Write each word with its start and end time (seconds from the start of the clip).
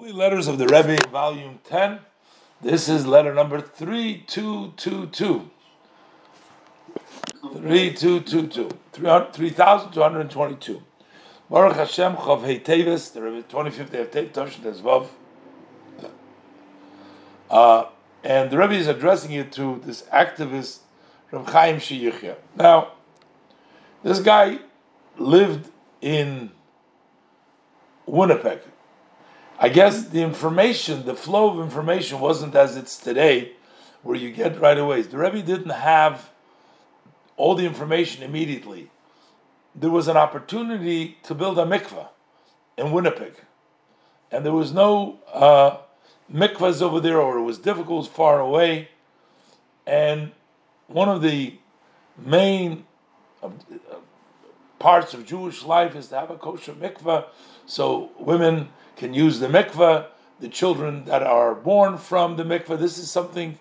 Holy 0.00 0.12
Letters 0.12 0.48
of 0.48 0.56
the 0.56 0.66
Rebbe, 0.66 0.96
Volume 1.10 1.58
10. 1.64 1.98
This 2.62 2.88
is 2.88 3.06
letter 3.06 3.34
number 3.34 3.60
3222. 3.60 5.50
3222. 7.42 8.70
3222. 8.94 10.82
Baruch 11.50 11.76
Hashem 11.76 12.16
Chav 12.16 12.40
Hei 12.46 12.60
Tevis, 12.60 13.12
the 13.12 13.20
Rebbe, 13.20 13.46
25th 13.46 13.90
day 13.90 14.00
of 14.00 14.10
Tev, 14.10 14.30
Toshin 14.30 14.60
Tezvav. 14.62 15.08
Uh, 17.50 17.84
and 18.24 18.50
the 18.50 18.56
Rebbe 18.56 18.72
is 18.72 18.86
addressing 18.88 19.32
it 19.32 19.52
to 19.52 19.82
this 19.84 20.04
activist, 20.04 20.78
Reb 21.30 21.46
Chaim 21.48 21.76
Shiyichya. 21.76 22.36
Now, 22.56 22.92
this 24.02 24.20
guy 24.20 24.60
lived 25.18 25.70
in 26.00 26.52
Winnipeg. 28.06 28.60
I 29.62 29.68
guess 29.68 30.06
the 30.08 30.22
information, 30.22 31.04
the 31.04 31.14
flow 31.14 31.50
of 31.50 31.60
information 31.60 32.18
wasn't 32.18 32.54
as 32.54 32.78
it's 32.78 32.96
today, 32.96 33.52
where 34.02 34.16
you 34.16 34.32
get 34.32 34.58
right 34.58 34.78
away. 34.78 35.02
The 35.02 35.18
Rebbe 35.18 35.42
didn't 35.42 35.68
have 35.68 36.30
all 37.36 37.54
the 37.54 37.66
information 37.66 38.22
immediately. 38.22 38.90
There 39.74 39.90
was 39.90 40.08
an 40.08 40.16
opportunity 40.16 41.18
to 41.24 41.34
build 41.34 41.58
a 41.58 41.66
mikveh 41.66 42.08
in 42.78 42.90
Winnipeg, 42.90 43.34
and 44.32 44.46
there 44.46 44.54
was 44.54 44.72
no 44.72 45.18
uh, 45.30 45.76
mikvahs 46.32 46.80
over 46.80 46.98
there, 46.98 47.20
or 47.20 47.36
it 47.36 47.42
was 47.42 47.58
difficult, 47.58 48.06
it 48.06 48.08
was 48.08 48.08
far 48.08 48.40
away. 48.40 48.88
And 49.86 50.32
one 50.86 51.10
of 51.10 51.20
the 51.20 51.58
main 52.16 52.86
parts 54.80 55.14
of 55.14 55.24
Jewish 55.24 55.62
life 55.62 55.94
is 55.94 56.08
to 56.08 56.18
have 56.18 56.30
a 56.30 56.36
kosher 56.36 56.72
mikveh, 56.72 57.26
so 57.66 58.10
women 58.18 58.70
can 58.96 59.14
use 59.14 59.38
the 59.38 59.46
mikveh, 59.46 60.06
the 60.40 60.48
children 60.48 61.04
that 61.04 61.22
are 61.22 61.54
born 61.54 61.98
from 61.98 62.36
the 62.36 62.42
mikveh. 62.42 62.78
This 62.78 62.98
is 62.98 63.10
something 63.10 63.58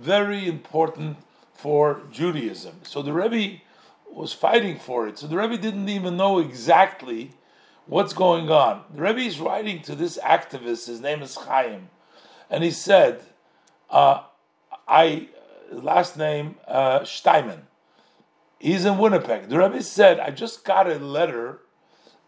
very 0.00 0.46
important 0.46 1.16
for 1.54 2.02
Judaism. 2.12 2.74
So 2.84 3.02
the 3.02 3.12
Rebbe 3.12 3.60
was 4.08 4.32
fighting 4.32 4.78
for 4.78 5.08
it. 5.08 5.18
So 5.18 5.26
the 5.26 5.36
Rebbe 5.36 5.56
didn't 5.56 5.88
even 5.88 6.16
know 6.16 6.38
exactly 6.38 7.32
what's 7.86 8.12
going 8.12 8.50
on. 8.50 8.84
The 8.94 9.02
Rebbe 9.02 9.20
is 9.20 9.40
writing 9.40 9.80
to 9.82 9.94
this 9.94 10.18
activist, 10.18 10.86
his 10.86 11.00
name 11.00 11.22
is 11.22 11.34
Chaim, 11.34 11.88
and 12.50 12.62
he 12.62 12.70
said, 12.70 13.22
uh, 13.90 14.22
I, 14.86 15.28
last 15.72 16.18
name, 16.18 16.56
uh, 16.66 17.04
Steinman. 17.04 17.62
He's 18.58 18.84
in 18.84 18.98
Winnipeg. 18.98 19.48
The 19.48 19.58
Rebbe 19.58 19.82
said, 19.82 20.18
I 20.18 20.30
just 20.30 20.64
got 20.64 20.90
a 20.90 20.98
letter 20.98 21.60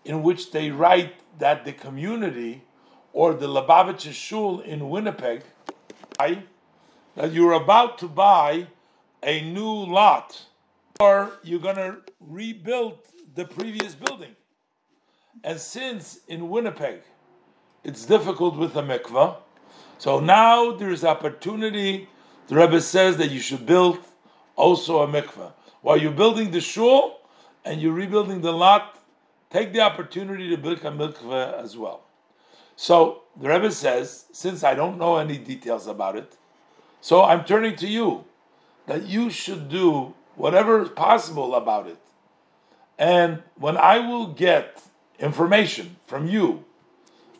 in 0.05 0.23
which 0.23 0.53
they 0.53 0.71
write 0.71 1.15
that 1.39 1.65
the 1.65 1.73
community 1.73 2.63
or 3.13 3.35
the 3.35 3.47
Lubavitcher 3.47 4.13
Shul 4.13 4.61
in 4.61 4.89
Winnipeg, 4.89 5.43
that 6.19 7.33
you're 7.33 7.53
about 7.53 7.99
to 7.99 8.07
buy 8.09 8.69
a 9.23 9.43
new 9.43 9.85
lot, 9.85 10.43
or 11.01 11.33
you're 11.43 11.61
going 11.61 11.77
to 11.77 11.97
rebuild 12.21 12.99
the 13.35 13.45
previous 13.45 13.95
building. 13.95 14.37
And 15.43 15.59
since 15.59 16.21
in 16.29 16.49
Winnipeg 16.49 17.03
it's 17.83 18.05
difficult 18.05 18.57
with 18.57 18.77
a 18.77 18.83
mikvah, 18.83 19.37
so 19.99 20.21
now 20.21 20.73
there's 20.73 21.05
opportunity. 21.05 22.09
The 22.49 22.57
Rebbe 22.57 22.81
says 22.81 23.17
that 23.17 23.31
you 23.31 23.41
should 23.41 23.67
build 23.67 23.99
also 24.57 25.01
a 25.03 25.09
mikvah. 25.09 25.53
While 25.83 25.97
you're 25.97 26.13
building 26.13 26.51
the 26.51 26.61
shul 26.61 27.21
and 27.65 27.81
you're 27.81 27.93
rebuilding 27.93 28.41
the 28.43 28.53
lot, 28.53 28.99
take 29.51 29.73
the 29.73 29.81
opportunity 29.81 30.49
to 30.51 30.57
build 30.57 30.79
a 30.85 30.91
mikveh 30.91 31.55
as 31.55 31.77
well. 31.77 32.03
So 32.77 33.23
the 33.39 33.49
Rebbe 33.49 33.71
says, 33.71 34.27
since 34.33 34.65
I 34.65 34.75
don't 34.75 34.99
know 34.99 35.17
any 35.17 35.39
details 35.39 35.87
about 35.87 36.17
it, 36.17 36.37
so 37.01 37.25
I'm 37.25 37.45
turning 37.45 37.77
to 37.77 37.87
you 37.87 38.25
that 38.87 39.07
you 39.07 39.31
should 39.31 39.69
do 39.69 40.15
whatever 40.37 40.83
is 40.83 40.89
possible 40.91 41.55
about 41.55 41.87
it. 41.87 41.99
And 42.99 43.43
when 43.57 43.77
I 43.77 43.99
will 43.99 44.27
get 44.27 44.83
information 45.19 45.97
from 46.07 46.27
you 46.27 46.65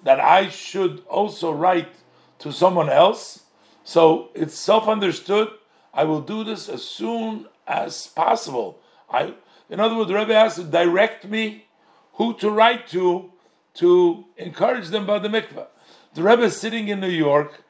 that 0.03 0.21
I 0.21 0.49
should 0.49 1.03
also 1.09 1.53
write 1.53 1.93
to 2.39 2.53
someone 2.53 2.89
else, 2.89 3.45
so 3.85 4.31
it's 4.35 4.55
self 4.55 4.89
understood, 4.89 5.49
I 5.93 6.05
will 6.05 6.21
do 6.21 6.45
this 6.45 6.69
as 6.69 6.83
soon 6.83 7.47
as 7.71 8.09
possible. 8.09 8.81
I, 9.09 9.35
in 9.71 9.79
other 9.79 9.95
words, 9.95 10.09
the 10.09 10.17
Rebbe 10.17 10.35
has 10.35 10.57
to 10.57 10.65
direct 10.65 11.25
me 11.25 11.67
who 12.15 12.37
to 12.39 12.51
write 12.51 12.89
to 12.89 13.33
to 13.73 14.25
encourage 14.37 14.89
them 14.89 15.05
about 15.05 15.23
the 15.23 15.29
mikveh. 15.29 15.67
The 16.15 16.25
Rebbe 16.25 16.43
is 16.43 16.57
sitting 16.57 16.89
in 16.89 16.99
New 16.99 17.09
York, 17.09 17.63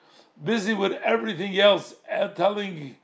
busy 0.43 0.73
with 0.73 0.93
everything 1.05 1.59
else, 1.59 1.95
and 2.09 2.35
telling 2.35 2.97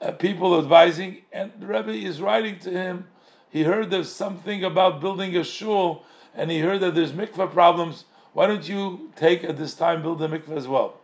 uh, 0.00 0.12
people, 0.12 0.58
advising, 0.58 1.18
and 1.30 1.52
the 1.60 1.66
Rebbe 1.66 1.92
is 1.92 2.22
writing 2.22 2.58
to 2.60 2.70
him. 2.70 3.06
He 3.50 3.64
heard 3.64 3.90
there's 3.90 4.10
something 4.10 4.64
about 4.64 5.02
building 5.02 5.36
a 5.36 5.44
shul, 5.44 6.04
and 6.34 6.50
he 6.50 6.60
heard 6.60 6.80
that 6.80 6.94
there's 6.94 7.12
mikveh 7.12 7.52
problems. 7.52 8.06
Why 8.32 8.46
don't 8.46 8.66
you 8.66 9.12
take 9.14 9.44
at 9.44 9.58
this 9.58 9.74
time 9.74 10.00
build 10.00 10.22
a 10.22 10.28
mikveh 10.28 10.56
as 10.56 10.66
well? 10.66 10.98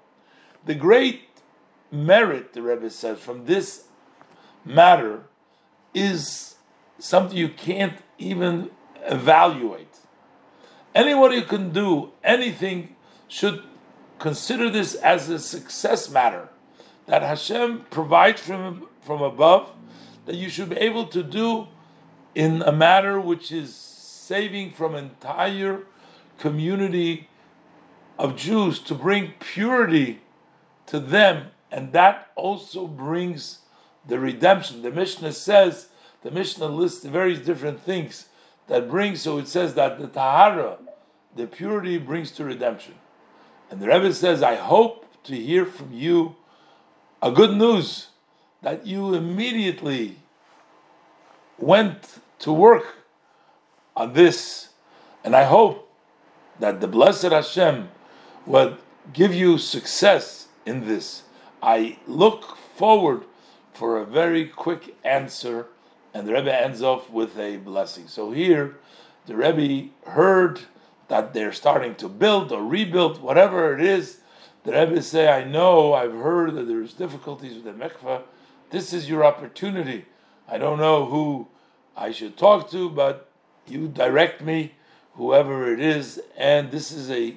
The 0.65 0.75
great 0.75 1.29
merit, 1.93 2.55
the 2.55 2.63
Rebbe 2.63 2.89
says, 2.89 3.19
from 3.19 3.45
this 3.45 3.85
matter 4.65 5.25
is 5.95 6.57
something 6.99 7.37
you 7.37 7.49
can't 7.49 7.99
even 8.19 8.71
evaluate. 9.07 9.89
Anybody 10.95 11.41
who 11.41 11.47
can 11.47 11.71
do 11.71 12.13
anything 12.23 12.97
should 13.29 13.63
consider 14.19 14.71
this 14.71 14.95
as 14.95 15.29
a 15.29 15.39
success 15.39 16.09
matter 16.11 16.49
that 17.07 17.23
Hashem 17.23 17.87
provides 17.91 18.41
from 18.41 18.89
from 19.03 19.21
above 19.21 19.71
that 20.25 20.37
you 20.37 20.49
should 20.49 20.71
be 20.71 20.77
able 20.77 21.07
to 21.09 21.23
do 21.23 21.69
in 22.35 22.63
a 22.63 22.73
matter 22.73 23.21
which 23.21 23.53
is 23.53 23.75
saving 23.75 24.73
from 24.73 24.95
entire 24.95 25.83
community 26.39 27.29
of 28.19 28.37
Jews 28.37 28.81
to 28.81 28.95
bring 28.95 29.35
purity 29.39 30.23
to 30.87 30.99
them 30.99 31.49
and 31.71 31.93
that 31.93 32.31
also 32.35 32.87
brings 32.87 33.59
the 34.07 34.19
redemption 34.19 34.83
the 34.83 34.91
Mishnah 34.91 35.33
says 35.33 35.89
the 36.23 36.31
Mishnah 36.31 36.67
lists 36.67 37.05
various 37.05 37.41
different 37.41 37.81
things 37.81 38.27
that 38.67 38.89
brings, 38.89 39.21
so 39.21 39.39
it 39.39 39.47
says 39.47 39.75
that 39.75 39.99
the 39.99 40.07
Tahara, 40.07 40.79
the 41.37 41.47
purity, 41.47 41.99
brings 41.99 42.31
to 42.33 42.45
redemption. 42.45 42.95
And 43.71 43.81
the 43.81 43.89
Rebbe 43.89 44.13
says, 44.15 44.43
I 44.43 44.57
hope 44.57 45.07
to 45.25 45.35
hear 45.35 45.67
from 45.67 45.93
you 45.93 46.37
a 47.21 47.31
good 47.31 47.57
news 47.57 48.09
that 48.63 48.87
you 48.87 49.15
immediately 49.15 50.17
went 51.59 52.21
to 52.41 52.53
work 52.53 52.97
on 53.97 54.15
this. 54.15 54.71
And 55.23 55.37
I 55.37 55.45
hope 55.45 55.91
that 56.61 56.81
the 56.81 56.89
blessed 56.89 57.25
Hashem 57.25 57.89
would 58.47 58.79
give 59.13 59.35
you 59.35 59.59
success 59.59 60.49
in 60.65 60.87
this. 60.87 61.23
I 61.63 61.99
look 62.07 62.57
forward 62.77 63.25
for 63.75 63.99
a 63.99 64.07
very 64.07 64.47
quick 64.47 64.97
answer 65.05 65.67
and 66.15 66.29
the 66.29 66.33
Rebbe 66.33 66.55
ends 66.55 66.81
off 66.81 67.11
with 67.11 67.37
a 67.37 67.57
blessing. 67.57 68.07
So 68.07 68.31
here, 68.31 68.77
the 69.27 69.37
Rebbe 69.37 69.91
heard 70.07 70.61
that 71.09 71.35
they're 71.35 71.53
starting 71.53 71.97
to 71.97 72.09
build 72.09 72.53
or 72.53 72.63
rebuild, 72.63 73.21
whatever 73.21 73.75
it 73.75 73.85
is. 73.85 74.21
The 74.63 74.73
Rebbe 74.73 75.03
say, 75.03 75.29
"I 75.29 75.45
know, 75.45 75.93
I've 75.93 76.15
heard 76.15 76.55
that 76.55 76.69
there's 76.69 76.95
difficulties 76.95 77.55
with 77.57 77.65
the 77.65 77.73
mikveh. 77.73 78.23
This 78.71 78.93
is 78.93 79.11
your 79.11 79.25
opportunity. 79.25 80.07
I 80.49 80.57
don't 80.57 80.79
know 80.79 81.07
who 81.07 81.49
I 81.97 82.13
should 82.13 82.37
talk 82.37 82.71
to, 82.71 82.89
but 82.89 83.29
you 83.67 83.89
direct 83.89 84.41
me, 84.41 84.75
whoever 85.15 85.71
it 85.71 85.81
is, 85.81 86.21
and 86.37 86.71
this 86.71 86.93
is 86.93 87.11
a 87.11 87.37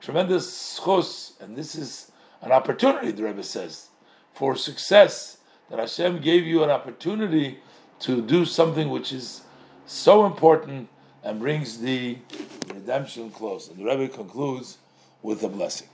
tremendous 0.00 0.78
zchus, 0.78 1.40
and 1.40 1.56
this 1.56 1.74
is 1.74 2.10
an 2.40 2.52
opportunity." 2.52 3.12
The 3.12 3.24
Rebbe 3.24 3.44
says 3.44 3.88
for 4.32 4.56
success 4.56 5.38
that 5.70 5.78
Hashem 5.78 6.20
gave 6.20 6.46
you 6.46 6.62
an 6.62 6.70
opportunity 6.70 7.58
to 8.00 8.20
do 8.20 8.44
something 8.44 8.90
which 8.90 9.12
is 9.12 9.42
so 9.86 10.26
important 10.26 10.88
and 11.22 11.40
brings 11.40 11.78
the 11.78 12.18
redemption 12.72 13.30
close. 13.30 13.68
And 13.68 13.78
the 13.78 13.84
Rebbe 13.84 14.08
concludes 14.08 14.78
with 15.22 15.42
a 15.42 15.48
blessing. 15.48 15.88